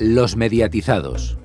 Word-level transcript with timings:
Los 0.00 0.36
mediatizados. 0.36 1.38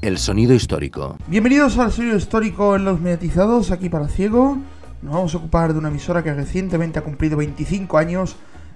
El 0.00 0.18
sonido 0.18 0.52
histórico. 0.52 1.16
Bienvenidos 1.28 1.78
al 1.78 1.92
sonido 1.92 2.16
histórico 2.16 2.74
en 2.74 2.84
Los 2.84 3.00
mediatizados, 3.00 3.70
aquí 3.70 3.88
para 3.88 4.08
Ciego. 4.08 4.58
Nos 5.02 5.14
vamos 5.14 5.34
a 5.34 5.38
ocupar 5.38 5.72
de 5.72 5.78
una 5.78 5.90
emisora 5.90 6.24
que 6.24 6.34
recientemente 6.34 6.98
ha 6.98 7.02
cumplido 7.02 7.36
25 7.36 7.96
años 7.96 8.34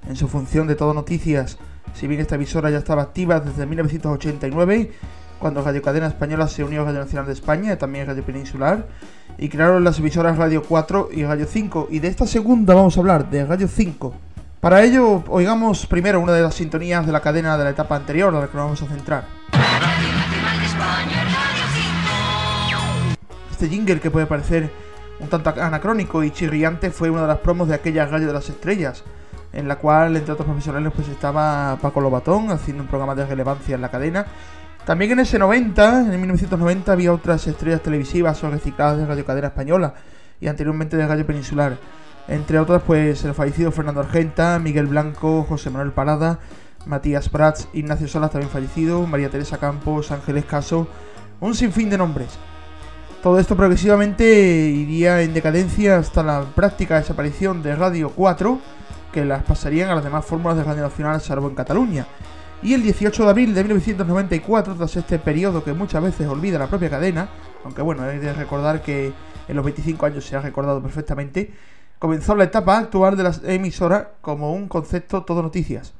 en 0.08 0.14
su 0.14 0.28
función 0.28 0.68
de 0.68 0.76
todo 0.76 0.94
noticias. 0.94 1.58
Si 1.92 2.06
bien 2.06 2.20
esta 2.20 2.36
emisora 2.36 2.70
ya 2.70 2.78
estaba 2.78 3.02
activa 3.02 3.40
desde 3.40 3.66
1989, 3.66 4.92
cuando 5.40 5.60
Radio 5.62 5.82
Cadena 5.82 6.06
Española 6.06 6.46
se 6.46 6.62
unió 6.62 6.82
a 6.82 6.84
Radio 6.84 7.00
Nacional 7.00 7.26
de 7.26 7.32
España 7.32 7.78
también 7.78 8.06
Radio 8.06 8.22
Peninsular, 8.22 8.86
y 9.38 9.48
crearon 9.48 9.82
las 9.82 9.98
emisoras 9.98 10.38
Radio 10.38 10.62
4 10.62 11.08
y 11.12 11.24
Radio 11.24 11.46
5. 11.48 11.88
Y 11.90 11.98
de 11.98 12.06
esta 12.06 12.28
segunda 12.28 12.74
vamos 12.74 12.96
a 12.96 13.00
hablar, 13.00 13.28
de 13.28 13.44
Radio 13.44 13.66
5. 13.66 14.14
Para 14.62 14.84
ello, 14.84 15.24
oigamos 15.26 15.86
primero 15.86 16.20
una 16.20 16.34
de 16.34 16.40
las 16.40 16.54
sintonías 16.54 17.04
de 17.04 17.10
la 17.10 17.18
cadena 17.18 17.58
de 17.58 17.64
la 17.64 17.70
etapa 17.70 17.96
anterior, 17.96 18.32
a 18.32 18.38
la 18.42 18.46
que 18.46 18.56
nos 18.56 18.66
vamos 18.66 18.82
a 18.82 18.86
centrar. 18.86 19.24
Este 23.50 23.68
jingle 23.68 23.98
que 23.98 24.12
puede 24.12 24.26
parecer 24.26 24.70
un 25.18 25.28
tanto 25.28 25.50
anacrónico 25.50 26.22
y 26.22 26.30
chirriante 26.30 26.92
fue 26.92 27.10
una 27.10 27.22
de 27.22 27.26
las 27.26 27.38
promos 27.38 27.66
de 27.66 27.74
aquella 27.74 28.06
Radio 28.06 28.28
de 28.28 28.34
las 28.34 28.48
Estrellas, 28.50 29.02
en 29.52 29.66
la 29.66 29.78
cual, 29.80 30.16
entre 30.16 30.32
otros 30.32 30.46
profesionales, 30.46 30.92
pues 30.94 31.08
estaba 31.08 31.76
Paco 31.82 32.00
Lobatón 32.00 32.52
haciendo 32.52 32.84
un 32.84 32.88
programa 32.88 33.16
de 33.16 33.26
relevancia 33.26 33.74
en 33.74 33.80
la 33.80 33.90
cadena. 33.90 34.26
También 34.86 35.10
en 35.10 35.18
ese 35.18 35.40
90, 35.40 36.02
en 36.02 36.20
1990, 36.20 36.92
había 36.92 37.12
otras 37.12 37.48
estrellas 37.48 37.82
televisivas 37.82 38.44
o 38.44 38.48
recicladas 38.48 38.98
de 38.98 39.06
Radio 39.06 39.24
Cadena 39.24 39.48
Española 39.48 39.94
y 40.40 40.46
anteriormente 40.46 40.96
de 40.96 41.04
Radio 41.04 41.26
Peninsular. 41.26 41.78
Entre 42.28 42.58
otras, 42.58 42.82
pues 42.86 43.24
el 43.24 43.34
fallecido 43.34 43.72
Fernando 43.72 44.00
Argenta, 44.00 44.58
Miguel 44.58 44.86
Blanco, 44.86 45.44
José 45.48 45.70
Manuel 45.70 45.92
Parada, 45.92 46.38
Matías 46.86 47.28
Prats, 47.28 47.68
Ignacio 47.72 48.08
Salas 48.08 48.30
también 48.30 48.50
fallecido, 48.50 49.06
María 49.06 49.30
Teresa 49.30 49.58
Campos, 49.58 50.12
Ángeles 50.12 50.44
Caso, 50.44 50.86
un 51.40 51.54
sinfín 51.54 51.90
de 51.90 51.98
nombres. 51.98 52.38
Todo 53.22 53.38
esto 53.38 53.56
progresivamente 53.56 54.24
iría 54.24 55.22
en 55.22 55.34
decadencia 55.34 55.96
hasta 55.96 56.22
la 56.22 56.44
práctica 56.56 56.96
desaparición 56.96 57.62
de 57.62 57.76
Radio 57.76 58.10
4, 58.10 58.58
que 59.12 59.24
las 59.24 59.44
pasarían 59.44 59.90
a 59.90 59.94
las 59.94 60.04
demás 60.04 60.24
fórmulas 60.24 60.56
de 60.56 60.64
Radio 60.64 60.82
Nacional 60.82 61.20
salvo 61.20 61.48
en 61.48 61.54
Cataluña. 61.54 62.06
Y 62.62 62.74
el 62.74 62.82
18 62.82 63.24
de 63.24 63.30
abril 63.30 63.54
de 63.54 63.62
1994, 63.62 64.74
tras 64.74 64.96
este 64.96 65.18
periodo 65.18 65.62
que 65.62 65.72
muchas 65.72 66.02
veces 66.02 66.28
olvida 66.28 66.58
la 66.58 66.68
propia 66.68 66.90
cadena, 66.90 67.28
aunque 67.64 67.82
bueno, 67.82 68.02
hay 68.02 68.18
de 68.18 68.32
recordar 68.32 68.82
que 68.82 69.12
en 69.48 69.56
los 69.56 69.64
25 69.64 70.06
años 70.06 70.24
se 70.24 70.36
ha 70.36 70.40
recordado 70.40 70.80
perfectamente, 70.80 71.52
comenzó 72.02 72.34
la 72.34 72.42
etapa 72.42 72.78
actual 72.78 73.16
de 73.16 73.22
la 73.22 73.32
emisora 73.44 74.14
como 74.20 74.52
un 74.54 74.66
concepto 74.66 75.22
todo 75.22 75.40
noticias. 75.40 75.94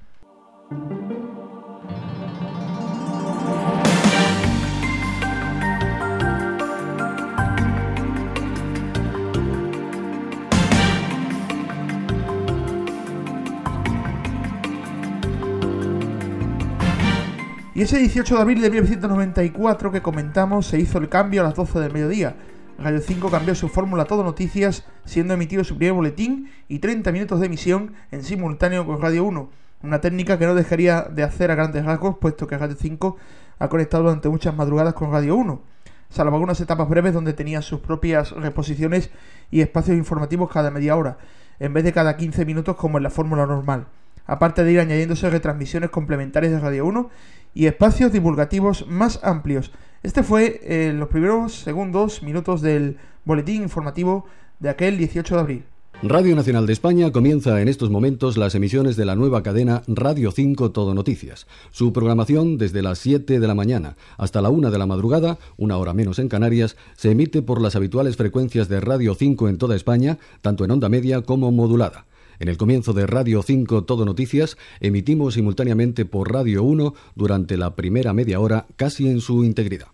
Y 17.77 17.83
ese 17.83 17.99
18 17.99 18.35
de 18.35 18.41
abril 18.41 18.61
de 18.61 18.71
1994 18.71 19.93
que 19.93 20.03
comentamos 20.03 20.67
se 20.67 20.81
hizo 20.81 20.99
el 20.99 21.09
cambio 21.09 21.43
a 21.43 21.45
las 21.45 21.55
12 21.55 21.79
del 21.79 21.93
mediodía. 21.93 22.35
Radio 22.79 23.01
5 23.01 23.31
cambió 23.31 23.55
su 23.55 23.69
fórmula 23.69 24.05
Todo 24.05 24.25
Noticias, 24.25 24.85
siendo 25.05 25.35
emitido 25.35 25.65
su 25.65 25.77
primer 25.77 25.95
boletín 25.95 26.51
y 26.69 26.79
30 26.79 27.13
minutos 27.13 27.41
de 27.41 27.47
emisión 27.47 27.95
en 28.11 28.25
simultáneo 28.25 28.87
con 28.87 29.01
Radio 29.01 29.25
1. 29.25 29.51
Una 29.83 30.01
técnica 30.01 30.39
que 30.39 30.47
no 30.47 30.55
dejaría 30.55 31.03
de 31.03 31.23
hacer 31.23 31.51
a 31.51 31.55
grandes 31.55 31.85
rasgos, 31.85 32.17
puesto 32.19 32.47
que 32.47 32.59
Radio 32.59 32.77
5 32.79 33.17
ha 33.59 33.69
conectado 33.69 34.05
durante 34.05 34.29
muchas 34.29 34.55
madrugadas 34.55 34.95
con 34.95 35.13
Radio 35.13 35.37
1, 35.37 35.63
salvo 36.09 36.35
algunas 36.35 36.61
etapas 36.61 36.89
breves 36.89 37.15
donde 37.15 37.33
tenía 37.33 37.63
sus 37.63 37.81
propias 37.81 38.33
reposiciones 38.33 39.11
y 39.51 39.61
espacios 39.61 39.97
informativos 39.97 40.51
cada 40.51 40.71
media 40.71 40.97
hora, 40.97 41.19
en 41.61 41.73
vez 41.73 41.85
de 41.85 41.93
cada 41.93 42.17
15 42.17 42.45
minutos 42.45 42.77
como 42.77 42.99
en 42.99 43.05
la 43.05 43.11
fórmula 43.11 43.47
normal 43.47 43.87
aparte 44.27 44.65
de 44.65 44.73
ir 44.73 44.81
añadiéndose 44.81 45.31
retransmisiones 45.31 45.91
complementarias 45.91 46.53
de 46.53 46.61
Radio 46.61 46.87
1 46.87 47.11
y 47.55 47.67
espacios 47.67 48.13
divulgativos 48.13 48.87
más 48.89 49.21
amplios. 49.23 49.73
Este 50.03 50.25
fue 50.25 50.61
en 50.65 50.99
los 50.99 51.09
primeros 51.09 51.55
segundos, 51.55 52.25
minutos 52.25 52.61
del 52.61 52.97
boletín 53.25 53.63
informativo 53.63 54.25
de 54.59 54.69
aquel 54.69 54.99
18 54.99 55.37
de 55.37 55.41
abril. 55.41 55.65
Radio 56.03 56.35
Nacional 56.35 56.67
de 56.67 56.73
España 56.73 57.13
comienza 57.13 57.63
en 57.63 57.69
estos 57.69 57.89
momentos 57.89 58.37
las 58.37 58.57
emisiones 58.57 58.97
de 58.97 59.05
la 59.05 59.15
nueva 59.15 59.45
cadena 59.45 59.85
Radio 59.87 60.33
5 60.33 60.73
Todo 60.73 60.93
Noticias. 60.93 61.47
Su 61.71 61.93
programación 61.93 62.59
desde 62.59 62.83
las 62.83 62.99
7 62.99 63.39
de 63.39 63.47
la 63.47 63.55
mañana 63.55 63.95
hasta 64.19 64.43
la 64.43 64.51
1 64.51 64.73
de 64.73 64.79
la 64.79 64.87
madrugada, 64.87 65.39
una 65.57 65.79
hora 65.79 65.95
menos 65.95 66.19
en 66.19 66.29
Canarias, 66.29 66.77
se 66.97 67.13
emite 67.13 67.41
por 67.41 67.61
las 67.61 67.77
habituales 67.77 68.17
frecuencias 68.17 68.69
de 68.69 68.81
Radio 68.81 69.15
5 69.15 69.49
en 69.49 69.59
toda 69.59 69.77
España, 69.77 70.19
tanto 70.41 70.65
en 70.65 70.73
onda 70.73 70.89
media 70.89 71.23
como 71.23 71.53
modulada. 71.53 72.07
En 72.39 72.49
el 72.49 72.57
comienzo 72.57 72.93
de 72.93 73.07
Radio 73.07 73.43
5 73.43 73.85
Todo 73.85 74.05
Noticias, 74.05 74.57
emitimos 74.81 75.35
simultáneamente 75.35 76.05
por 76.05 76.33
Radio 76.33 76.63
1 76.63 76.95
durante 77.15 77.57
la 77.57 77.75
primera 77.77 78.13
media 78.13 78.41
hora 78.41 78.67
casi 78.77 79.09
en 79.09 79.21
su 79.21 79.45
integridad. 79.45 79.89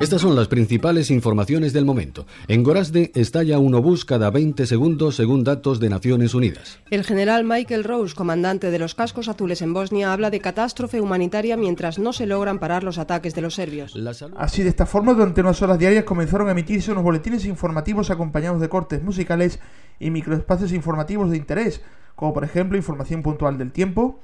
Estas 0.00 0.22
son 0.22 0.36
las 0.36 0.46
principales 0.46 1.10
informaciones 1.10 1.72
del 1.72 1.84
momento. 1.84 2.24
En 2.46 2.62
Gorazde 2.62 3.10
estalla 3.16 3.58
un 3.58 3.74
obús 3.74 4.04
cada 4.04 4.30
20 4.30 4.64
segundos 4.64 5.16
según 5.16 5.42
datos 5.42 5.80
de 5.80 5.90
Naciones 5.90 6.34
Unidas. 6.34 6.78
El 6.88 7.02
general 7.02 7.44
Michael 7.44 7.82
Rose, 7.82 8.14
comandante 8.14 8.70
de 8.70 8.78
los 8.78 8.94
cascos 8.94 9.26
azules 9.26 9.60
en 9.60 9.74
Bosnia, 9.74 10.12
habla 10.12 10.30
de 10.30 10.38
catástrofe 10.38 11.00
humanitaria 11.00 11.56
mientras 11.56 11.98
no 11.98 12.12
se 12.12 12.26
logran 12.26 12.60
parar 12.60 12.84
los 12.84 12.98
ataques 12.98 13.34
de 13.34 13.40
los 13.40 13.56
serbios. 13.56 13.92
Así, 14.36 14.62
de 14.62 14.68
esta 14.68 14.86
forma, 14.86 15.14
durante 15.14 15.40
unas 15.40 15.60
horas 15.62 15.80
diarias 15.80 16.04
comenzaron 16.04 16.46
a 16.46 16.52
emitirse 16.52 16.92
unos 16.92 17.02
boletines 17.02 17.44
informativos 17.44 18.10
acompañados 18.10 18.60
de 18.60 18.68
cortes 18.68 19.02
musicales 19.02 19.58
y 19.98 20.10
microespacios 20.10 20.72
informativos 20.72 21.32
de 21.32 21.38
interés, 21.38 21.80
como 22.14 22.32
por 22.32 22.44
ejemplo 22.44 22.78
información 22.78 23.24
puntual 23.24 23.58
del 23.58 23.72
tiempo, 23.72 24.20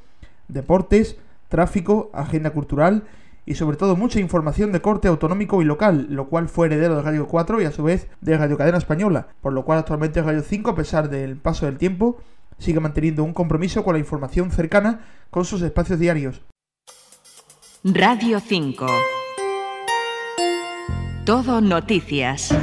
deportes, 0.46 1.16
tráfico, 1.48 2.12
agenda 2.14 2.50
cultural 2.50 3.02
y 3.46 3.54
sobre 3.54 3.76
todo 3.76 3.96
mucha 3.96 4.20
información 4.20 4.72
de 4.72 4.80
corte 4.80 5.08
autonómico 5.08 5.60
y 5.60 5.64
local, 5.64 6.06
lo 6.10 6.28
cual 6.28 6.48
fue 6.48 6.66
heredero 6.66 6.96
de 6.96 7.02
Radio 7.02 7.26
4 7.26 7.60
y 7.60 7.64
a 7.64 7.72
su 7.72 7.82
vez 7.82 8.08
de 8.20 8.36
Radio 8.36 8.56
Cadena 8.56 8.78
Española, 8.78 9.28
por 9.40 9.52
lo 9.52 9.64
cual 9.64 9.78
actualmente 9.78 10.22
Radio 10.22 10.42
5, 10.42 10.70
a 10.70 10.74
pesar 10.74 11.10
del 11.10 11.36
paso 11.36 11.66
del 11.66 11.78
tiempo, 11.78 12.18
sigue 12.58 12.80
manteniendo 12.80 13.24
un 13.24 13.34
compromiso 13.34 13.84
con 13.84 13.94
la 13.94 13.98
información 13.98 14.50
cercana 14.50 15.00
con 15.30 15.44
sus 15.44 15.62
espacios 15.62 15.98
diarios. 15.98 16.42
Radio 17.84 18.40
5 18.40 18.86
Todo 21.26 21.60
noticias. 21.60 22.54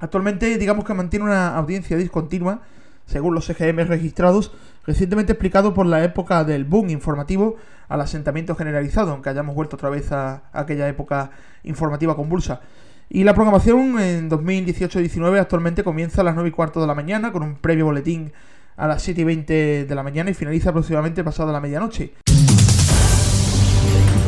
Actualmente 0.00 0.56
digamos 0.58 0.84
que 0.84 0.94
mantiene 0.94 1.26
una 1.26 1.56
audiencia 1.56 1.96
discontinua, 1.96 2.62
según 3.10 3.34
los 3.34 3.50
EGM 3.50 3.88
registrados, 3.88 4.52
recientemente 4.86 5.32
explicado 5.32 5.74
por 5.74 5.84
la 5.84 6.04
época 6.04 6.44
del 6.44 6.64
boom 6.64 6.90
informativo 6.90 7.56
al 7.88 8.00
asentamiento 8.00 8.54
generalizado, 8.54 9.10
aunque 9.10 9.30
hayamos 9.30 9.56
vuelto 9.56 9.74
otra 9.74 9.90
vez 9.90 10.12
a, 10.12 10.44
aquella 10.52 10.88
época 10.88 11.32
informativa 11.64 12.14
convulsa. 12.14 12.60
Y 13.08 13.24
la 13.24 13.34
programación 13.34 13.98
en 13.98 14.30
2018-19 14.30 15.40
actualmente 15.40 15.82
comienza 15.82 16.20
a 16.20 16.24
las 16.24 16.36
9 16.36 16.50
y 16.50 16.52
cuarto 16.52 16.80
de 16.80 16.86
la 16.86 16.94
mañana 16.94 17.32
con 17.32 17.42
un 17.42 17.56
previo 17.56 17.86
boletín 17.86 18.32
a 18.76 18.86
las 18.86 19.02
7 19.02 19.20
y 19.20 19.24
20 19.24 19.84
de 19.86 19.94
la 19.96 20.04
mañana 20.04 20.30
y 20.30 20.34
finaliza 20.34 20.70
aproximadamente 20.70 21.24
pasada 21.24 21.50
la 21.50 21.60
medianoche. 21.60 22.14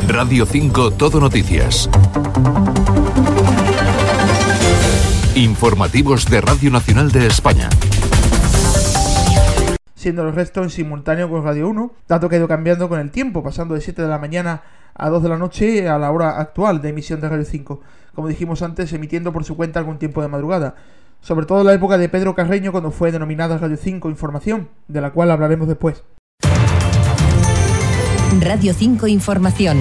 Radio 0.09 0.45
5 0.45 0.91
Todo 0.91 1.21
Noticias. 1.21 1.89
Informativos 5.35 6.25
de 6.25 6.41
Radio 6.41 6.69
Nacional 6.69 7.11
de 7.13 7.27
España 7.27 7.69
siendo 10.03 10.27
el 10.27 10.35
resto 10.35 10.61
en 10.61 10.69
simultáneo 10.69 11.29
con 11.29 11.45
Radio 11.45 11.69
1, 11.69 11.93
dato 12.09 12.27
que 12.27 12.35
ha 12.35 12.39
ido 12.39 12.47
cambiando 12.49 12.89
con 12.89 12.99
el 12.99 13.09
tiempo, 13.09 13.41
pasando 13.41 13.73
de 13.73 13.79
7 13.79 14.01
de 14.01 14.07
la 14.09 14.19
mañana 14.19 14.61
a 14.93 15.09
2 15.09 15.23
de 15.23 15.29
la 15.29 15.37
noche 15.37 15.87
a 15.87 15.97
la 15.97 16.11
hora 16.11 16.41
actual 16.41 16.81
de 16.81 16.89
emisión 16.89 17.21
de 17.21 17.29
Radio 17.29 17.45
5, 17.45 17.79
como 18.13 18.27
dijimos 18.27 18.61
antes, 18.61 18.91
emitiendo 18.91 19.31
por 19.31 19.45
su 19.45 19.55
cuenta 19.55 19.79
algún 19.79 19.99
tiempo 19.99 20.21
de 20.21 20.27
madrugada, 20.27 20.75
sobre 21.21 21.45
todo 21.45 21.61
en 21.61 21.67
la 21.67 21.73
época 21.73 21.97
de 21.97 22.09
Pedro 22.09 22.35
Carreño 22.35 22.73
cuando 22.73 22.91
fue 22.91 23.13
denominada 23.13 23.57
Radio 23.57 23.77
5 23.77 24.09
Información, 24.09 24.67
de 24.89 24.99
la 24.99 25.11
cual 25.11 25.31
hablaremos 25.31 25.69
después. 25.69 26.03
Radio 28.41 28.73
5 28.73 29.07
Información. 29.07 29.79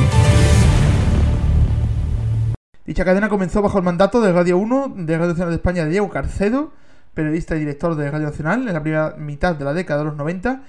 Dicha 2.87 3.05
cadena 3.05 3.29
comenzó 3.29 3.61
bajo 3.61 3.79
el 3.79 3.85
mandato 3.85 4.21
de 4.21 4.33
Radio 4.33 4.57
1 4.59 4.95
de 4.99 5.19
Radio 5.19 5.31
Nacional 5.31 5.51
de 5.51 5.57
España 5.57 5.85
de 5.85 5.91
Diego 5.91 6.11
Carcedo, 6.11 6.71
periodista 7.14 7.56
y 7.56 7.61
director 7.61 7.94
de 7.94 8.11
Radio 8.11 8.26
Nacional 8.26 8.67
en 8.67 8.75
la 8.75 8.82
primera 8.82 9.14
mitad 9.19 9.55
de 9.55 9.64
la 9.64 9.75
década 9.75 10.00
de 10.00 10.06
los 10.06 10.17
90, 10.17 10.62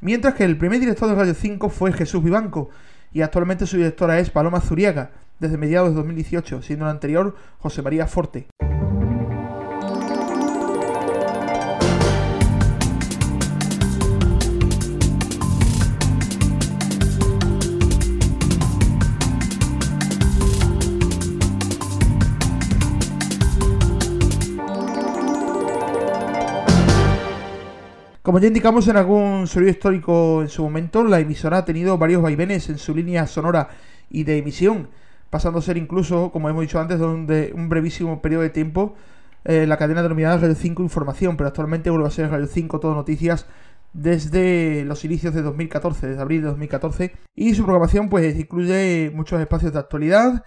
mientras 0.00 0.34
que 0.34 0.44
el 0.44 0.58
primer 0.58 0.80
director 0.80 1.08
de 1.08 1.14
Radio 1.14 1.34
5 1.34 1.68
fue 1.68 1.92
Jesús 1.92 2.22
Vivanco 2.22 2.70
y 3.12 3.22
actualmente 3.22 3.66
su 3.66 3.76
directora 3.76 4.18
es 4.18 4.30
Paloma 4.30 4.60
Zuriaga, 4.60 5.10
desde 5.38 5.58
mediados 5.58 5.90
de 5.90 5.96
2018, 5.96 6.62
siendo 6.62 6.84
la 6.86 6.90
anterior 6.90 7.34
José 7.58 7.82
María 7.82 8.06
Forte. 8.06 8.46
Como 28.26 28.40
ya 28.40 28.48
indicamos 28.48 28.88
en 28.88 28.96
algún 28.96 29.46
sonido 29.46 29.70
histórico 29.70 30.42
en 30.42 30.48
su 30.48 30.64
momento, 30.64 31.04
la 31.04 31.20
emisora 31.20 31.58
ha 31.58 31.64
tenido 31.64 31.96
varios 31.96 32.20
vaivenes 32.20 32.68
en 32.68 32.76
su 32.76 32.92
línea 32.92 33.24
sonora 33.28 33.68
y 34.10 34.24
de 34.24 34.38
emisión, 34.38 34.88
pasando 35.30 35.60
a 35.60 35.62
ser 35.62 35.76
incluso, 35.76 36.32
como 36.32 36.48
hemos 36.48 36.62
dicho 36.62 36.80
antes, 36.80 36.98
de 36.98 37.52
un 37.54 37.68
brevísimo 37.68 38.20
periodo 38.20 38.42
de 38.42 38.50
tiempo 38.50 38.96
eh, 39.44 39.64
la 39.68 39.76
cadena 39.76 40.02
denominada 40.02 40.38
Radio 40.38 40.56
5 40.56 40.82
Información, 40.82 41.36
pero 41.36 41.46
actualmente 41.46 41.88
vuelve 41.88 42.08
a 42.08 42.10
ser 42.10 42.28
Radio 42.28 42.48
5 42.48 42.80
Todo 42.80 42.96
Noticias 42.96 43.46
desde 43.92 44.84
los 44.84 45.04
inicios 45.04 45.32
de 45.32 45.42
2014, 45.42 46.08
desde 46.08 46.20
abril 46.20 46.40
de 46.40 46.48
2014, 46.48 47.12
y 47.36 47.54
su 47.54 47.62
programación 47.62 48.08
pues 48.08 48.36
incluye 48.36 49.12
muchos 49.14 49.40
espacios 49.40 49.72
de 49.72 49.78
actualidad, 49.78 50.42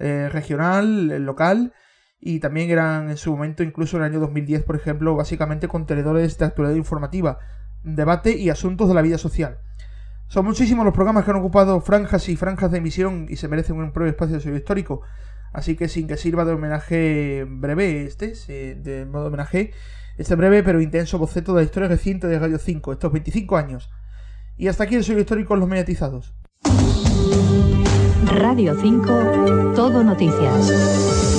eh, 0.00 0.28
regional, 0.32 1.24
local, 1.24 1.74
y 2.20 2.40
también 2.40 2.70
eran 2.70 3.10
en 3.10 3.16
su 3.16 3.30
momento, 3.30 3.62
incluso 3.62 3.96
en 3.96 4.02
el 4.02 4.10
año 4.10 4.20
2010, 4.20 4.64
por 4.64 4.76
ejemplo, 4.76 5.16
básicamente 5.16 5.68
contenedores 5.68 6.36
de 6.36 6.44
actualidad 6.44 6.76
informativa, 6.76 7.38
debate 7.82 8.36
y 8.36 8.50
asuntos 8.50 8.88
de 8.88 8.94
la 8.94 9.02
vida 9.02 9.18
social. 9.18 9.58
Son 10.28 10.44
muchísimos 10.44 10.84
los 10.84 10.94
programas 10.94 11.24
que 11.24 11.30
han 11.30 11.38
ocupado 11.38 11.80
franjas 11.80 12.28
y 12.28 12.36
franjas 12.36 12.70
de 12.70 12.78
emisión 12.78 13.26
y 13.28 13.36
se 13.36 13.48
merecen 13.48 13.76
un 13.76 13.92
propio 13.92 14.10
espacio 14.10 14.38
de 14.38 14.56
histórico. 14.56 15.00
Así 15.52 15.74
que 15.74 15.88
sin 15.88 16.06
que 16.06 16.16
sirva 16.16 16.44
de 16.44 16.52
homenaje 16.52 17.44
breve 17.48 18.04
este, 18.04 18.34
de 18.76 19.06
modo 19.06 19.26
homenaje, 19.26 19.72
este 20.18 20.36
breve 20.36 20.62
pero 20.62 20.80
intenso 20.80 21.18
boceto 21.18 21.54
de 21.54 21.62
la 21.62 21.64
historia 21.64 21.88
reciente 21.88 22.28
de 22.28 22.38
Radio 22.38 22.58
5, 22.58 22.92
estos 22.92 23.12
25 23.12 23.56
años. 23.56 23.90
Y 24.56 24.68
hasta 24.68 24.84
aquí 24.84 24.94
el 24.94 25.02
sello 25.02 25.18
histórico 25.18 25.56
Los 25.56 25.68
Mediatizados. 25.68 26.34
Radio 28.26 28.76
5, 28.80 29.72
todo 29.74 30.04
noticias. 30.04 31.29